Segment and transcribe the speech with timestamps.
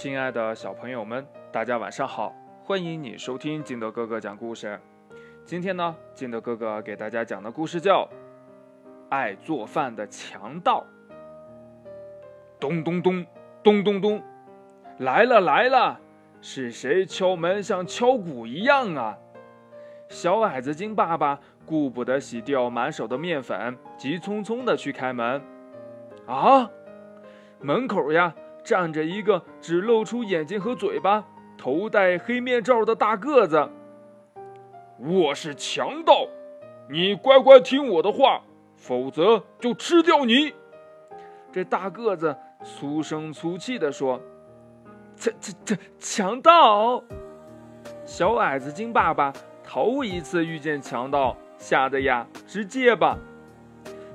[0.00, 2.32] 亲爱的小朋友们，大家晚上好！
[2.62, 4.78] 欢迎你收听金德哥哥讲故事。
[5.44, 8.04] 今天呢，金德哥哥给大家讲的故事叫
[9.08, 10.84] 《爱做饭的强盗》。
[12.60, 13.26] 咚咚咚，
[13.60, 14.22] 咚咚咚，
[14.98, 15.98] 来了来了！
[16.40, 19.18] 是谁敲门像敲鼓一样啊？
[20.08, 25.42] 小矮子金爸爸顾不得洗掉满手的面粉，急匆匆的去开门。
[26.24, 26.70] 啊，
[27.58, 28.32] 门口呀！
[28.68, 31.24] 站着一个只露出眼睛和嘴巴、
[31.56, 33.66] 头戴黑面罩的大个子。
[34.98, 36.26] 我是强盗，
[36.90, 38.42] 你乖乖听我的话，
[38.76, 40.52] 否则就吃掉你。
[41.50, 44.20] 这大个子粗声粗气地说
[45.16, 47.02] ：“强强强强盗！”
[48.04, 49.32] 小矮子金爸爸
[49.64, 53.16] 头一次遇见强盗，吓得呀直结巴。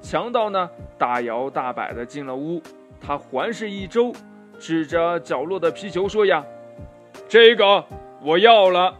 [0.00, 2.62] 强盗呢，大摇大摆地进了屋，
[2.98, 4.10] 他环视一周。
[4.58, 6.44] 指着角落的皮球说：“呀，
[7.28, 7.84] 这个
[8.22, 8.96] 我要了。”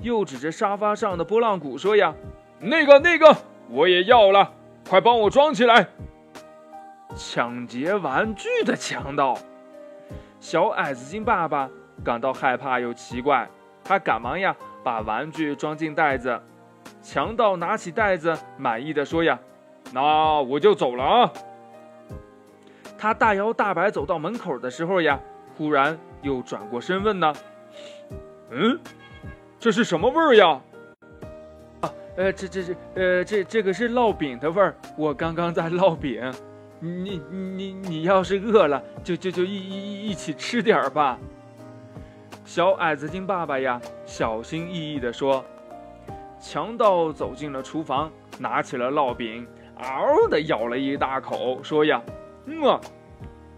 [0.00, 2.14] 又指着沙发上的拨浪鼓说：“呀，
[2.60, 3.36] 那个那个
[3.68, 4.52] 我也要了，
[4.88, 5.88] 快帮我装起来！”
[7.16, 9.36] 抢劫玩具的强盗，
[10.38, 11.68] 小矮子精爸爸
[12.04, 13.48] 感到害怕又奇怪，
[13.82, 16.40] 他赶忙呀把玩具装进袋子。
[17.02, 19.36] 强盗拿起袋子，满意的说：“呀，
[19.92, 21.32] 那我就走了啊。”
[22.98, 25.18] 他大摇大摆走到门口的时候呀，
[25.56, 27.32] 忽然又转过身问呢
[28.50, 28.78] ：“嗯，
[29.60, 30.60] 这是什么味儿呀？”
[31.80, 34.74] 啊，呃，这这这，呃，这这个是烙饼的味儿。
[34.96, 36.30] 我刚刚在烙饼。
[36.80, 41.18] 你你你要是饿了，就就就一一一一起吃点儿吧。
[42.44, 45.44] 小矮子精爸爸呀，小心翼翼地说。
[46.40, 49.44] 强盗走进了厨房，拿起了烙饼，
[49.76, 52.00] 嗷的咬了一大口，说呀。
[52.50, 52.80] 嗯啊，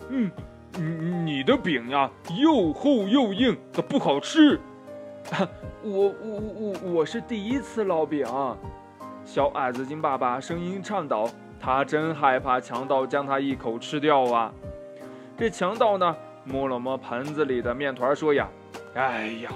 [0.08, 0.30] 嗯，
[0.74, 3.56] 你你的饼呀，又厚又硬，
[3.88, 4.58] 不好吃。
[5.82, 8.26] 我我我我我是第一次烙饼。
[9.24, 14.52] 小矮子精爸爸声音颤抖，他真害怕强盗将他一口吃掉啊。
[15.38, 18.48] 这强盗呢，摸了摸盆子里的面团，说呀
[18.94, 19.50] ：“哎呀，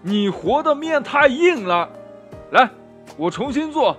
[0.00, 1.86] 你和的面太硬了，
[2.52, 2.70] 来，
[3.18, 3.94] 我重新做。”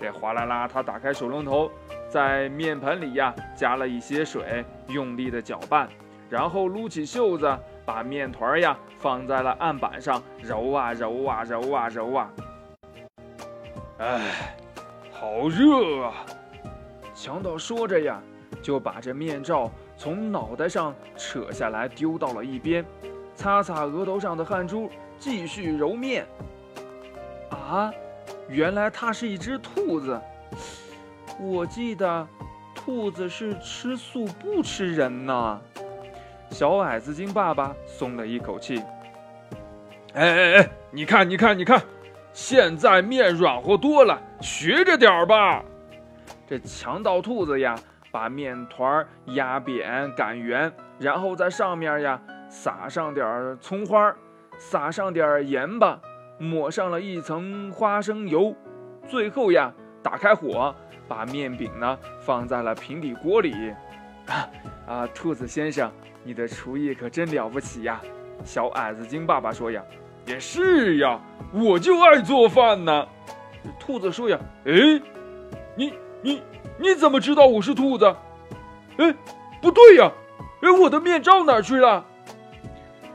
[0.00, 1.70] 这哗啦啦，他打开水龙头。
[2.08, 5.88] 在面盆里呀，加了一些水，用力的搅拌，
[6.30, 12.30] 然后撸起袖子，把面团呀放在了案板上，揉啊揉啊揉啊揉啊。
[13.98, 14.56] 哎，
[15.12, 16.14] 好热啊！
[17.14, 18.22] 强盗说着呀，
[18.62, 22.84] 就把这面罩从脑袋上扯下来，丢到了一边，
[23.34, 24.88] 擦擦额头上的汗珠，
[25.18, 26.26] 继续揉面。
[27.50, 27.92] 啊，
[28.48, 30.18] 原来它是一只兔子。
[31.40, 32.26] 我记得，
[32.74, 35.60] 兔子是吃素不吃人呢。
[36.50, 38.82] 小矮子精爸爸松了一口气。
[40.14, 41.80] 哎哎哎，你看，你看，你看，
[42.32, 45.62] 现在面软和多了，学着点儿吧。
[46.48, 47.78] 这强盗兔子呀，
[48.10, 54.12] 把面团压扁擀圆，然后在上面呀撒上点葱花，
[54.58, 56.00] 撒上点盐巴，
[56.38, 58.56] 抹上了一层花生油，
[59.06, 59.72] 最后呀
[60.02, 60.74] 打开火。
[61.08, 63.74] 把面饼呢放在了平底锅里，
[64.26, 64.48] 啊
[64.86, 65.06] 啊！
[65.14, 65.90] 兔子先生，
[66.22, 68.00] 你的厨艺可真了不起呀！
[68.44, 69.82] 小矮子精爸爸说呀，
[70.26, 71.18] 也是呀，
[71.52, 73.08] 我就爱做饭呢。
[73.80, 74.72] 兔子说呀，哎，
[75.74, 75.92] 你
[76.22, 76.42] 你
[76.78, 78.04] 你怎么知道我是兔子？
[78.98, 79.14] 哎，
[79.60, 80.12] 不对呀，
[80.62, 82.04] 哎，我的面罩哪去了？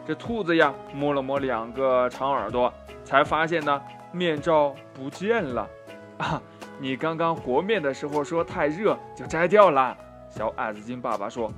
[0.05, 2.73] 这兔子呀摸了摸两个长耳朵，
[3.05, 3.81] 才发现呢
[4.11, 5.69] 面罩不见了，
[6.17, 6.41] 啊！
[6.79, 9.95] 你刚刚和面的时候说太热，就摘掉了。
[10.29, 11.49] 小矮子精爸爸说：“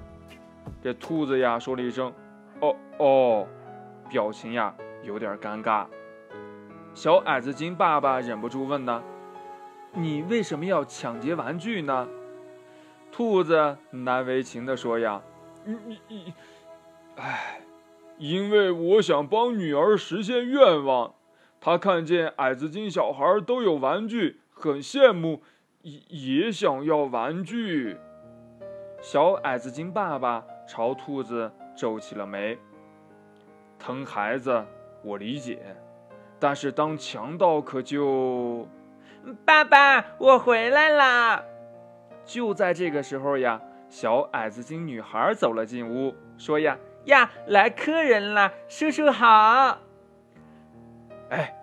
[0.84, 2.14] 这兔子呀，说了一声
[2.62, 3.48] ‘哦哦’，
[4.10, 5.86] 表情呀有点尴尬。”
[6.94, 9.02] 小矮子精爸爸忍不住问呢
[9.94, 12.08] ：“你为什么要抢劫玩具呢？”
[13.12, 15.22] 兔子难为情地说：“呀，
[15.64, 16.34] 你你你，
[17.16, 17.62] 哎，
[18.18, 21.16] 因为我想帮女儿实现愿望。
[21.60, 25.44] 她看见矮子精小孩都有玩具。”很羡慕，
[25.82, 27.98] 也也想要玩具。
[29.02, 32.58] 小矮子精爸爸朝兔子皱起了眉。
[33.78, 34.66] 疼孩子，
[35.04, 35.76] 我理解，
[36.40, 38.66] 但是当强盗可就……
[39.44, 41.44] 爸爸，我回来啦！
[42.24, 49.80] 就在这个时候呀，小矮子精女孩走了进屋，说呀：“呀，来客人了，叔叔好。”
[51.30, 51.54] 哎，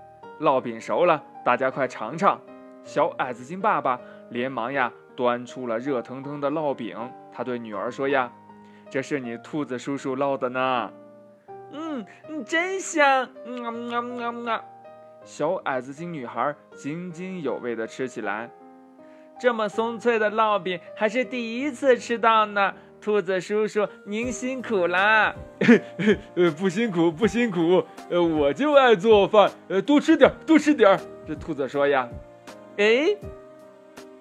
[0.41, 2.41] 烙饼熟了，大家快尝尝。
[2.85, 3.99] 小矮子精爸爸
[4.31, 6.97] 连忙呀，端出了热腾腾的烙饼。
[7.33, 8.31] 他对女儿说：“呀，
[8.91, 10.93] 这是你兔子叔叔烙的呢。
[11.73, 12.05] 嗯，
[12.45, 13.29] 真香。
[13.47, 14.61] 嗯嗯嗯嗯。
[15.25, 18.51] 小矮子精女孩津津有味地吃起来。
[19.41, 22.75] 这么松脆的烙饼还是第一次吃到呢。
[23.01, 25.35] 兔子叔叔，您辛苦啦！
[26.37, 27.83] 呃，不辛苦，不辛苦。
[28.09, 29.51] 呃，我就爱做饭。
[29.69, 31.01] 呃，多吃点，多吃点。
[31.27, 32.09] 这兔子说呀。
[32.79, 33.17] 哎，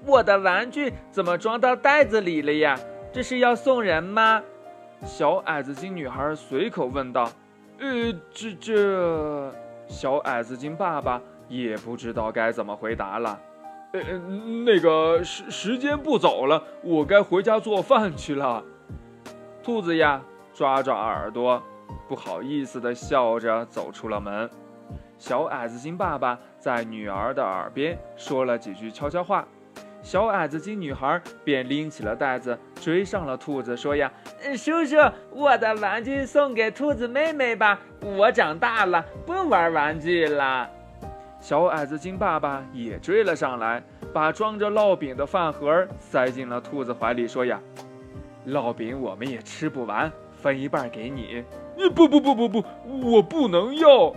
[0.06, 2.78] 我的玩具怎么装到袋子里了呀？
[3.14, 4.42] 这是要送人吗？
[5.04, 7.32] 小矮子精女孩随口问道。
[7.80, 9.54] 呃，这这，
[9.88, 13.40] 小矮子精爸爸也不知道该怎么回答了。
[13.94, 14.02] 呃，
[14.66, 18.64] 那个时时间不早了，我该回家做饭去了。
[19.64, 20.22] 兔子呀，
[20.54, 21.62] 抓抓耳朵，
[22.08, 24.50] 不好意思的笑着走出了门。
[25.22, 29.48] 小矮子精爸爸在女儿的耳边说了几句悄悄话，
[30.02, 34.12] 小矮子精女孩便拎起了袋子追上了兔子，说呀
[34.58, 34.98] ：“叔叔，
[35.30, 40.68] 我的玩具送给兔子妹妹吧，我长大了，不玩玩具了。”
[41.40, 47.60] 小矮子精爸爸也追了上来，把装着烙饼的饭盒塞进了兔子怀里，说：“呀，
[48.48, 51.44] 烙饼我们也吃不完，分一半给你。
[51.94, 52.64] ”“不不不不不，
[53.04, 54.12] 我不能要！”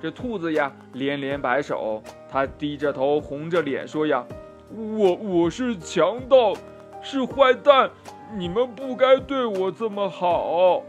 [0.00, 4.24] 这兔子呀连连摆手，他低着头，红着脸说：“呀，
[4.72, 6.54] 我我是强盗，
[7.02, 7.90] 是坏蛋，
[8.34, 10.82] 你们不该对我这么好。”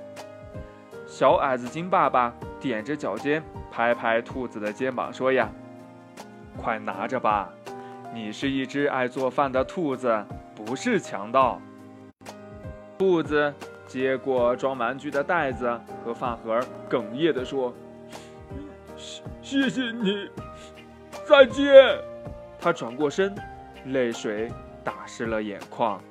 [1.06, 5.50] 小矮子金爸爸踮着脚尖，拍拍兔子的肩膀，说：“呀。”
[6.58, 7.50] 快拿着吧，
[8.14, 10.26] 你是一只爱做饭的兔子，
[10.56, 11.60] 不是强盗。
[12.98, 13.54] 兔子
[13.88, 16.60] 接过装玩具的袋子和饭盒，
[16.90, 17.74] 哽咽地说
[19.42, 20.30] ：“谢谢你，
[21.28, 21.74] 再见。”
[22.60, 23.36] 他转过身，
[23.86, 24.52] 泪水
[24.84, 26.02] 打湿了眼眶。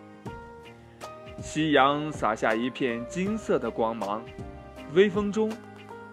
[1.41, 4.23] 夕阳洒下一片金色的光芒，
[4.93, 5.51] 微风中，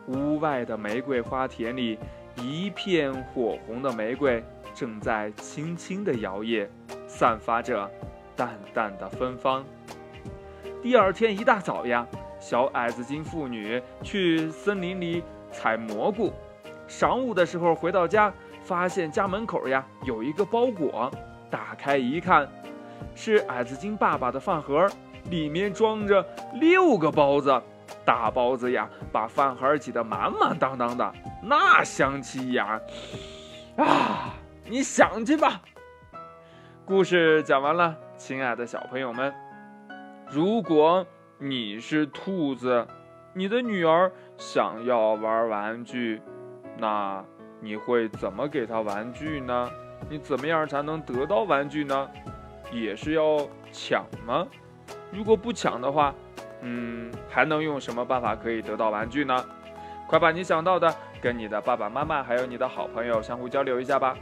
[0.07, 1.97] 屋外的玫瑰花田里。
[2.39, 4.43] 一片火红的玫瑰
[4.75, 6.67] 正在轻轻地摇曳，
[7.07, 7.89] 散发着
[8.35, 9.65] 淡淡的芬芳。
[10.83, 12.05] 第二天一大早呀，
[12.39, 16.31] 小矮子精妇女去森林里采蘑菇。
[16.87, 21.11] 晌午的时候回到家，发现家门口呀有一个包裹，
[21.49, 22.47] 打开一看，
[23.13, 24.87] 是矮子精爸爸的饭盒，
[25.29, 26.25] 里面装着
[26.55, 27.61] 六个包子。
[28.05, 31.13] 大包子呀，把饭盒挤得满满当当的，
[31.43, 32.79] 那香气呀，
[33.75, 34.33] 啊，
[34.65, 35.61] 你想去吧。
[36.85, 39.33] 故事讲完了，亲爱的小朋友们，
[40.29, 41.05] 如果
[41.37, 42.87] 你是兔子，
[43.33, 46.21] 你的女儿想要玩玩具，
[46.77, 47.23] 那
[47.59, 49.69] 你会怎么给他玩具呢？
[50.09, 52.09] 你怎么样才能得到玩具呢？
[52.71, 54.47] 也是要抢吗？
[55.11, 56.13] 如果不抢的话。
[56.61, 59.45] 嗯，还能用什么办法可以得到玩具呢？
[60.07, 60.91] 快把你想到的
[61.21, 64.17] 跟你的爸爸妈妈还有你的好朋友相互交流一下吧。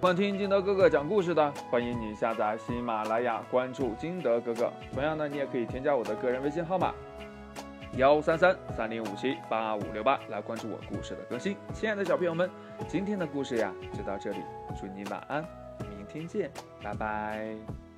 [0.00, 4.72] 喜欢听金德哥哥讲故事的，欢迎你下载喜马拉雅，关注金德哥哥。
[4.94, 6.94] 同样呢，你也可以添加我的个人微信号码
[7.96, 11.56] 幺三三三零五七八五六八来关注我故事的更新。
[11.74, 12.48] 亲爱的小朋友们，
[12.86, 14.38] 今天的故事呀就到这里，
[14.80, 15.44] 祝你晚安，
[15.80, 16.50] 明天见，
[16.82, 17.89] 拜拜。